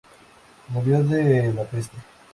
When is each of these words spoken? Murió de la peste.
Murió 0.69 1.03
de 1.03 1.53
la 1.53 1.63
peste. 1.65 1.95